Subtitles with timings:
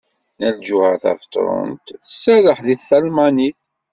[0.35, 3.59] Nna Lǧuheṛ Tabetṛunt tserreḥ deg talmanit.